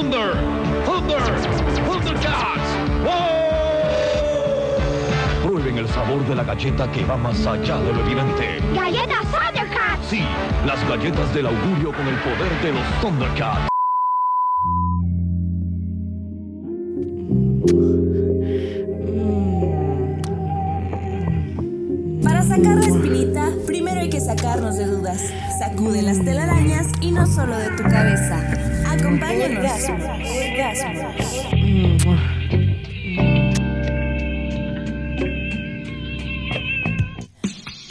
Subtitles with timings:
[0.00, 0.32] Thunder,
[0.86, 1.20] Thunder,
[1.84, 2.70] Thundercats.
[5.42, 8.62] Prueben el sabor de la galleta que va más allá de lo evidente.
[8.74, 10.06] ¡Galletas Thundercats!
[10.08, 10.22] Sí,
[10.64, 13.68] las galletas del augurio con el poder de los Thundercats.
[22.24, 25.30] Para sacar la espinita, primero hay que sacarnos de dudas.
[25.58, 28.69] Sacude las telarañas y no solo de tu cabeza.
[28.90, 29.64] Acompáñanos.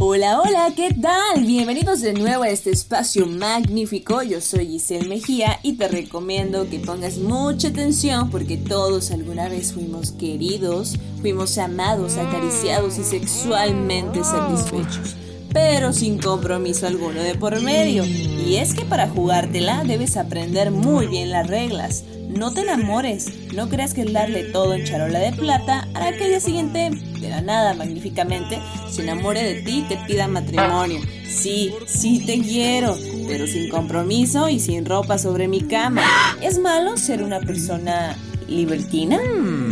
[0.02, 1.45] Hola, hola, ¿qué tal?
[1.45, 4.21] Bienvenidos de nuevo a este espacio magnífico.
[4.23, 9.71] Yo soy Giselle Mejía y te recomiendo que pongas mucha atención porque todos alguna vez
[9.71, 15.16] fuimos queridos, fuimos amados, acariciados y sexualmente satisfechos
[15.53, 18.05] pero sin compromiso alguno de por medio.
[18.05, 22.03] Y es que para jugártela debes aprender muy bien las reglas.
[22.30, 26.26] No te enamores, no creas que el darle todo en charola de plata hará que
[26.26, 31.01] al día siguiente, de la nada, magníficamente, se enamore de ti y te pida matrimonio.
[31.27, 32.96] Sí, sí te quiero,
[33.27, 36.04] pero sin compromiso y sin ropa sobre mi cama.
[36.41, 38.15] ¿Es malo ser una persona
[38.48, 39.20] libertina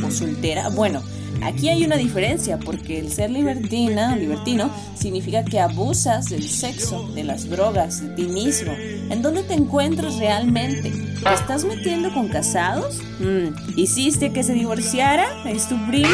[0.04, 0.70] o soltera?
[0.70, 1.04] Bueno,
[1.44, 7.08] Aquí hay una diferencia porque el ser libertina o libertino significa que abusas del sexo,
[7.14, 8.74] de las drogas, de ti mismo.
[9.10, 10.92] ¿En dónde te encuentras realmente?
[10.92, 13.02] ¿Te estás metiendo con casados?
[13.20, 15.28] Mm, ¿Hiciste que se divorciara?
[15.46, 16.10] ¿Es tu primo?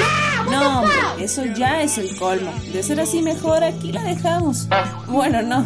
[0.49, 2.51] No, hombre, eso ya es el colmo.
[2.71, 4.67] De ser así mejor, aquí la dejamos.
[5.07, 5.65] Bueno, no.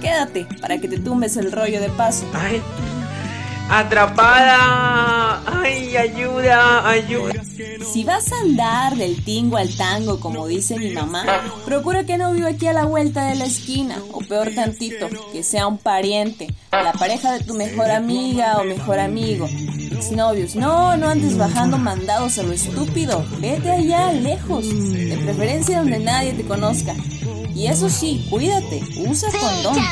[0.00, 2.26] Quédate para que te tumbes el rollo de paso.
[3.68, 5.42] Atrapada.
[5.62, 7.42] Ay, ayuda, ayuda.
[7.92, 11.24] Si vas a andar del tingo al tango, como dice mi mamá,
[11.64, 15.42] procura que no viva aquí a la vuelta de la esquina, o peor tantito, que
[15.42, 19.46] sea un pariente, la pareja de tu mejor amiga o mejor amigo.
[19.46, 25.98] Exnovios, no, no andes bajando mandados a lo estúpido, vete allá, lejos, de preferencia donde
[25.98, 26.94] nadie te conozca.
[27.56, 29.82] Y eso sí, cuídate, usa condón.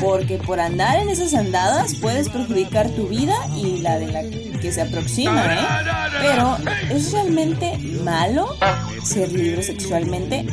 [0.00, 4.22] Porque por andar en esas andadas puedes perjudicar tu vida y la de la
[4.58, 5.66] que se aproxima, ¿eh?
[6.20, 6.58] Pero,
[6.90, 8.56] ¿es realmente malo
[9.04, 10.44] ser libre sexualmente?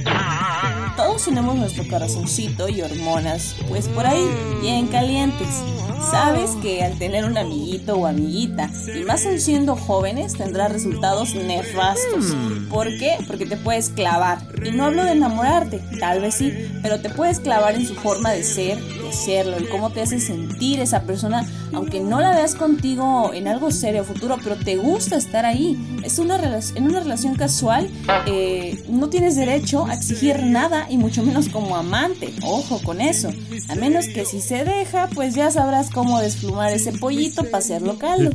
[0.95, 4.29] Todos tenemos nuestro corazoncito y hormonas, pues por ahí,
[4.61, 5.63] bien calientes.
[5.99, 11.35] Sabes que al tener un amiguito o amiguita, y más aún siendo jóvenes, tendrá resultados
[11.35, 12.35] nefastos.
[12.69, 13.17] ¿Por qué?
[13.27, 14.39] Porque te puedes clavar.
[14.63, 18.31] Y no hablo de enamorarte, tal vez sí, pero te puedes clavar en su forma
[18.31, 22.55] de ser, de serlo, y cómo te hace sentir esa persona, aunque no la veas
[22.55, 25.77] contigo en algo serio futuro, pero te gusta estar ahí.
[26.03, 26.37] Es una
[26.75, 27.89] en una relación casual,
[28.25, 32.33] eh, no tienes derecho a exigir nada y mucho menos como amante.
[32.43, 33.29] Ojo con eso.
[33.69, 37.97] A menos que si se deja, pues ya sabrás cómo desplumar ese pollito para hacerlo
[37.97, 38.31] caldo.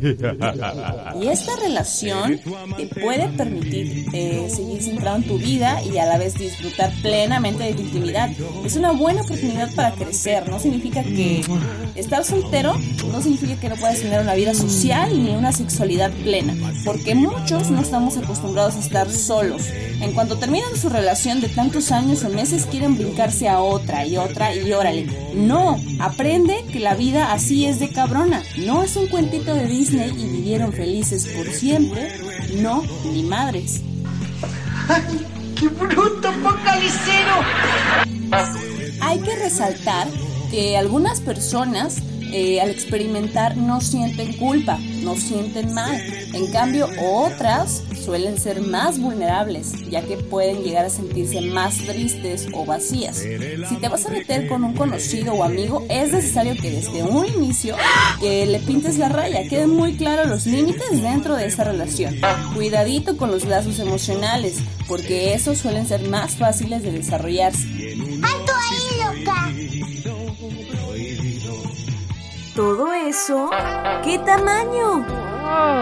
[1.20, 2.40] Y esta relación
[2.76, 7.64] te puede permitir eh, seguir centrado en tu vida y a la vez disfrutar plenamente
[7.64, 8.30] de tu intimidad.
[8.64, 10.48] Es una buena oportunidad para crecer.
[10.48, 11.44] No significa que
[11.96, 12.74] estar soltero
[13.10, 17.70] no significa que no puedas tener una vida social ni una sexualidad plena, porque muchos
[17.70, 19.62] no estamos acostumbrados a estar solos.
[20.00, 24.16] En cuanto terminan su relación de tantos años o meses, quieren brincarse a otra y
[24.16, 25.06] otra y órale.
[25.34, 28.42] No, aprende que la vida así es de cabrona.
[28.58, 32.08] No es un cuentito de Disney y vivieron felices por siempre.
[32.60, 33.82] No, ni madres.
[34.88, 35.26] ¡Ay,
[35.58, 37.34] qué bruto focalicero!
[39.00, 40.06] Hay que resaltar
[40.52, 42.02] que algunas personas
[42.34, 45.98] eh, al experimentar no sienten culpa, no sienten mal.
[46.34, 52.48] En cambio, otras suelen ser más vulnerables, ya que pueden llegar a sentirse más tristes
[52.52, 53.16] o vacías.
[53.18, 57.26] Si te vas a meter con un conocido o amigo, es necesario que desde un
[57.26, 57.76] inicio
[58.20, 62.16] que le pintes la raya, queden muy claros los límites dentro de esa relación.
[62.54, 67.92] Cuidadito con los lazos emocionales, porque esos suelen ser más fáciles de desarrollarse.
[72.56, 73.50] ¿Todo eso?
[74.04, 75.06] ¿Qué tamaño?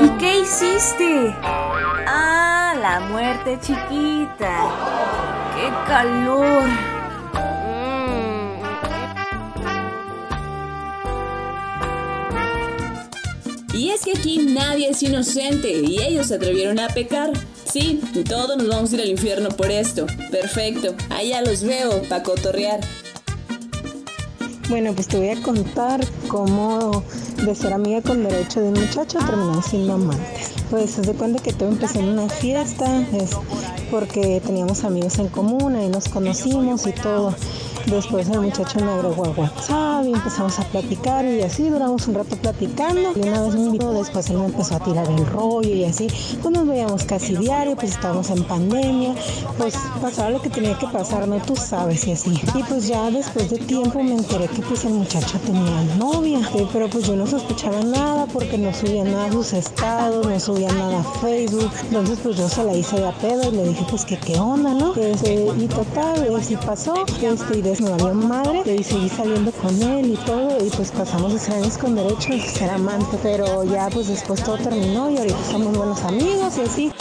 [0.02, 1.34] ¿Y qué hiciste?
[1.43, 4.69] Ah, la muerte chiquita.
[5.56, 6.69] ¡Qué calor!
[13.73, 17.32] Y es que aquí nadie es inocente y ellos se atrevieron a pecar.
[17.64, 20.06] Sí, todos nos vamos a ir al infierno por esto.
[20.31, 22.81] Perfecto, allá los veo para cotorrear.
[24.70, 27.02] Bueno, pues te voy a contar cómo
[27.44, 30.52] de ser amiga con derecho de un muchacho terminó siendo amantes.
[30.70, 33.31] Pues se cuenta que todo empezó en una fiesta, es
[33.90, 37.34] porque teníamos amigos en común, ahí nos conocimos y todo.
[37.87, 42.15] Después el muchacho me agregó a WhatsApp y empezamos a platicar y así duramos un
[42.15, 43.12] rato platicando.
[43.17, 46.09] Y una vez me invitó, después él me empezó a tirar el rollo y así.
[46.43, 49.15] Pues nos veíamos casi diario, pues estábamos en pandemia.
[49.59, 52.41] Pues pasaba lo que tenía que pasar, no tú sabes y así.
[52.55, 56.41] Y pues ya después de tiempo me enteré que pues el muchacho tenía novia.
[56.73, 60.73] pero pues yo no sospechaba nada porque no subía nada a sus estados, no subía
[60.73, 61.71] nada a Facebook.
[61.85, 64.75] Entonces pues yo se la hice de pedo y le dije pues que qué onda,
[64.75, 64.94] ¿no?
[64.94, 66.94] Este, y total, así pasó.
[67.21, 68.62] Este, y desnovio madre.
[68.75, 70.64] Y seguí saliendo con él y todo.
[70.64, 73.19] Y pues pasamos de ser años con derecho a ser amante.
[73.22, 76.93] Pero ya pues después todo terminó y ahorita somos buenos amigos y así.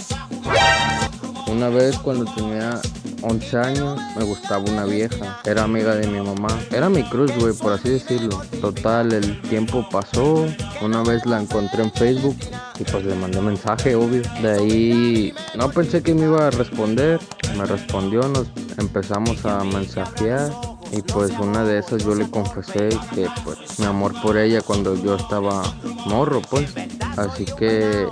[1.48, 2.80] Una vez cuando tenía
[3.22, 5.40] 11 años, me gustaba una vieja.
[5.46, 6.48] Era amiga de mi mamá.
[6.72, 8.42] Era mi cruz, güey, por así decirlo.
[8.62, 10.46] Total, el tiempo pasó.
[10.82, 12.38] Una vez la encontré en Facebook
[12.80, 14.22] y pues le mandé mensaje, obvio.
[14.42, 17.20] De ahí no pensé que me iba a responder.
[17.58, 18.48] Me respondió, nos
[18.78, 20.52] empezamos a mensajear.
[20.92, 24.96] Y pues una de esas yo le confesé que pues mi amor por ella cuando
[24.96, 25.62] yo estaba
[26.06, 26.74] morro, pues.
[27.18, 28.08] Así que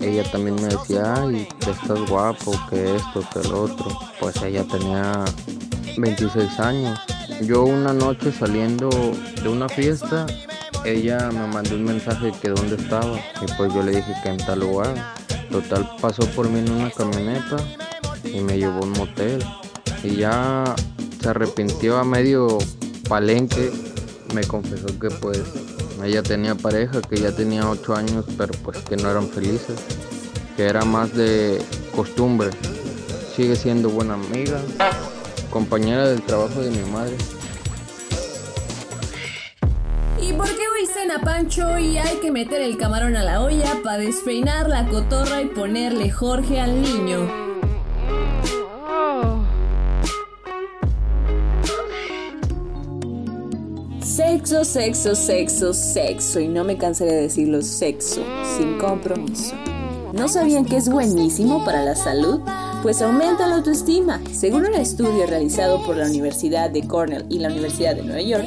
[0.00, 3.86] ella también me decía, ay, que estás guapo, que esto, que el otro.
[4.20, 5.24] Pues ella tenía
[5.96, 6.98] 26 años.
[7.42, 8.88] Yo una noche saliendo
[9.42, 10.26] de una fiesta,
[10.84, 13.18] ella me mandó un mensaje que dónde estaba.
[13.18, 14.94] Y pues yo le dije que en tal lugar.
[15.50, 17.56] Total pasó por mí en una camioneta
[18.32, 19.44] y me llevó a un motel.
[20.02, 20.74] Y ya
[21.20, 22.58] se arrepintió a medio
[23.08, 23.70] palenque.
[24.34, 25.42] Me confesó que pues
[26.04, 29.78] ella tenía pareja que ya tenía 8 años, pero pues que no eran felices,
[30.56, 31.60] que era más de
[31.94, 32.50] costumbre.
[33.36, 34.60] Sigue siendo buena amiga,
[35.50, 37.16] compañera del trabajo de mi madre.
[40.22, 43.78] ¿Y por qué hoy cena Pancho y hay que meter el camarón a la olla
[43.82, 47.49] para despeinar la cotorra y ponerle Jorge al niño?
[54.30, 56.38] Sexo, sexo, sexo, sexo.
[56.38, 58.22] Y no me cansaré de decirlo, sexo,
[58.56, 59.56] sin compromiso.
[60.12, 62.38] ¿No sabían que es buenísimo para la salud?
[62.84, 64.20] Pues aumenta la autoestima.
[64.32, 68.46] Según un estudio realizado por la Universidad de Cornell y la Universidad de Nueva York,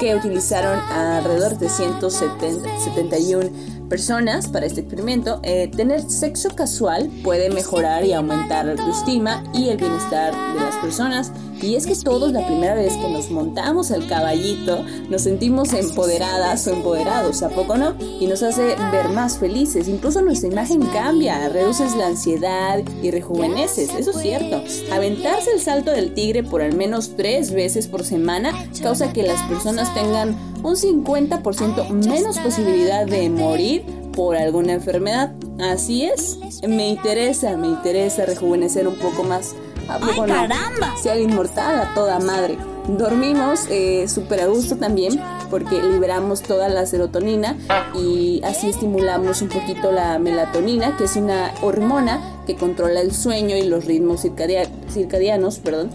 [0.00, 3.50] que utilizaron alrededor de 171
[3.90, 9.68] personas para este experimento, eh, tener sexo casual puede mejorar y aumentar la autoestima y
[9.68, 13.90] el bienestar de las personas y es que todos la primera vez que nos montamos
[13.90, 17.94] al caballito nos sentimos empoderadas o empoderados, ¿a poco no?
[18.20, 19.88] Y nos hace ver más felices.
[19.88, 24.62] Incluso nuestra imagen cambia, reduces la ansiedad y rejuveneces, eso es cierto.
[24.92, 28.52] Aventarse el salto del tigre por al menos tres veces por semana
[28.82, 35.32] causa que las personas tengan un 50% menos posibilidad de morir por alguna enfermedad.
[35.60, 39.54] Así es, me interesa, me interesa rejuvenecer un poco más.
[39.88, 40.96] ¡Ay, caramba!
[41.02, 42.58] Sea inmortal a toda madre.
[42.88, 45.20] Dormimos eh, súper a gusto también
[45.50, 47.56] porque liberamos toda la serotonina
[47.94, 53.56] y así estimulamos un poquito la melatonina, que es una hormona que controla el sueño
[53.56, 55.58] y los ritmos circadianos.
[55.58, 55.90] Perdón.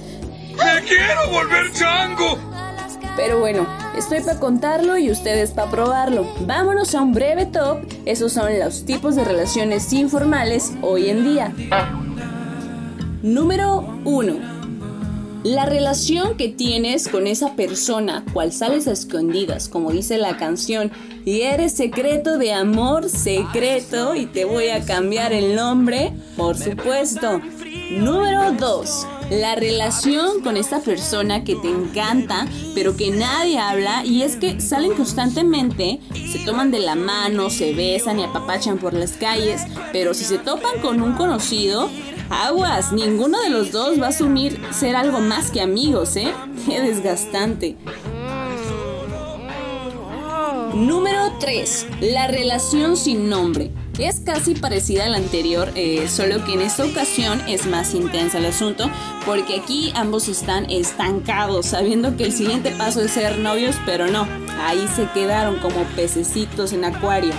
[0.56, 2.38] ¡Me quiero volver chango!
[3.16, 6.28] Pero bueno, estoy para contarlo y ustedes para probarlo.
[6.42, 7.80] Vámonos a un breve top.
[8.06, 11.54] Esos son los tipos de relaciones informales hoy en día.
[13.24, 14.34] Número 1.
[15.46, 20.92] La relación que tienes con esa persona, cual sales a escondidas, como dice la canción,
[21.24, 27.40] y eres secreto de amor, secreto, y te voy a cambiar el nombre, por supuesto.
[27.92, 29.08] Número 2.
[29.32, 34.60] La relación con esta persona que te encanta, pero que nadie habla, y es que
[34.60, 39.62] salen constantemente, se toman de la mano, se besan y apapachan por las calles,
[39.94, 41.90] pero si se topan con un conocido,
[42.30, 46.34] Aguas, ninguno de los dos va a asumir ser algo más que amigos, ¿eh?
[46.66, 47.76] Qué desgastante.
[50.74, 51.88] Número 3.
[52.02, 53.72] La relación sin nombre.
[54.00, 58.40] Es casi parecida a la anterior, eh, solo que en esta ocasión es más intensa
[58.40, 58.90] el asunto,
[59.24, 64.28] porque aquí ambos están estancados, sabiendo que el siguiente paso es ser novios, pero no,
[64.66, 67.34] ahí se quedaron como pececitos en acuario.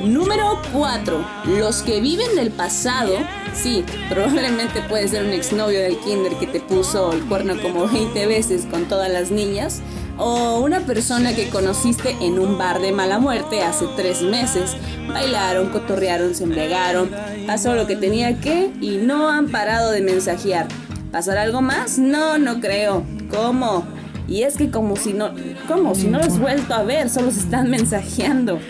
[0.00, 1.26] Número 4.
[1.58, 3.12] Los que viven del pasado.
[3.52, 8.26] Sí, probablemente puede ser un exnovio del kinder que te puso el cuerno como 20
[8.26, 9.82] veces con todas las niñas.
[10.16, 14.76] O una persona que conociste en un bar de mala muerte hace tres meses.
[15.08, 17.10] Bailaron, cotorrearon, se embriagaron,
[17.46, 20.68] pasó lo que tenía que y no han parado de mensajear.
[21.12, 21.98] ¿Pasará algo más?
[21.98, 23.02] No, no creo.
[23.30, 23.84] ¿Cómo?
[24.28, 25.32] Y es que como si no,
[25.66, 28.60] como si no los vuelto a ver, solo se están mensajeando.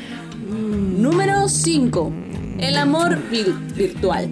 [1.01, 2.13] Número 5.
[2.59, 3.19] El amor
[3.75, 4.29] virtual.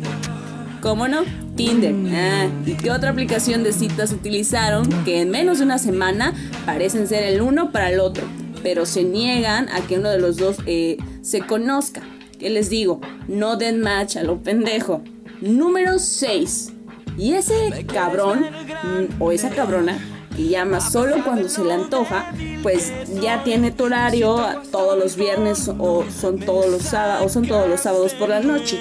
[0.82, 1.22] ¿Cómo no?
[1.56, 1.94] Tinder.
[2.14, 6.34] Ah, ¿y qué otra aplicación de citas utilizaron que en menos de una semana
[6.66, 8.24] parecen ser el uno para el otro?
[8.62, 12.02] Pero se niegan a que uno de los dos eh, se conozca.
[12.38, 13.00] ¿Qué les digo?
[13.28, 15.02] No den match a lo pendejo.
[15.40, 16.74] Número 6.
[17.16, 19.98] Y ese cabrón mm, o esa cabrona
[20.38, 24.38] que llama solo cuando se le antoja, pues ya tiene tu horario
[24.70, 28.38] todos los viernes o son todos los sábados o son todos los sábados por la
[28.38, 28.78] noche.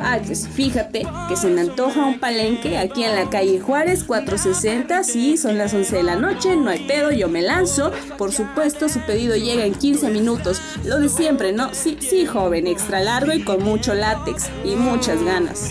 [0.00, 5.04] Ah, pues fíjate que se me antoja un palenque aquí en la calle Juárez 460,
[5.04, 7.92] sí, son las 11 de la noche, no hay pedo, yo me lanzo.
[8.16, 10.62] Por supuesto, su pedido llega en 15 minutos.
[10.84, 11.74] Lo de siempre, ¿no?
[11.74, 15.70] Sí, sí, joven, extra largo y con mucho látex y muchas ganas.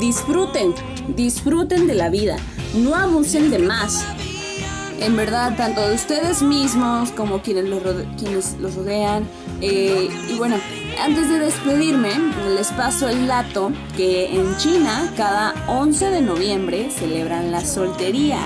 [0.00, 0.74] Disfruten,
[1.14, 2.36] disfruten de la vida,
[2.74, 4.04] no abusen de más.
[5.00, 7.82] En verdad, tanto de ustedes mismos como quienes los,
[8.18, 9.24] quienes los rodean.
[9.60, 10.56] Eh, y bueno,
[10.98, 12.10] antes de despedirme,
[12.54, 18.38] les paso el dato que en China cada 11 de noviembre celebran la soltería.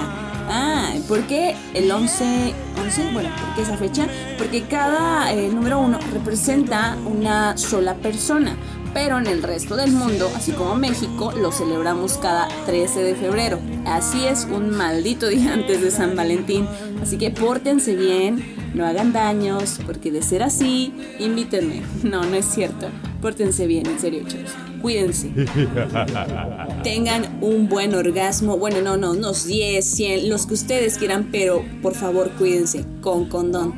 [0.52, 2.52] Ah, ¿por qué el 11?
[2.82, 3.12] 11?
[3.12, 4.06] Bueno, ¿por qué esa fecha?
[4.36, 8.56] Porque cada eh, número uno representa una sola persona
[8.92, 13.60] pero en el resto del mundo, así como México, lo celebramos cada 13 de febrero.
[13.86, 16.66] Así es un maldito día antes de San Valentín,
[17.02, 21.82] así que pórtense bien, no hagan daños, porque de ser así, invítenme.
[22.02, 22.88] No, no es cierto.
[23.20, 24.52] Pórtense bien, en serio, chicos.
[24.80, 25.30] Cuídense.
[26.82, 28.56] Tengan un buen orgasmo.
[28.56, 33.26] Bueno, no, no, unos 10, 100, los que ustedes quieran, pero por favor cuídense con
[33.28, 33.74] condón.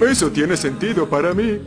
[0.00, 1.58] Eso tiene sentido para mí.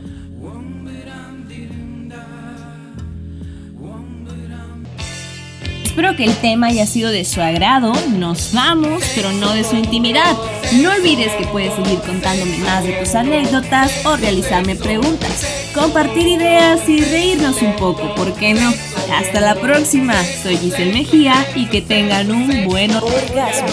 [5.93, 7.93] Espero que el tema haya sido de su agrado.
[8.17, 10.35] Nos vamos, pero no de su intimidad.
[10.81, 16.89] No olvides que puedes seguir contándome más de tus anécdotas o realizarme preguntas, compartir ideas
[16.89, 18.73] y reírnos un poco, ¿por qué no?
[19.13, 20.15] Hasta la próxima.
[20.41, 23.67] Soy Giselle Mejía y que tengan un buen orgasmo.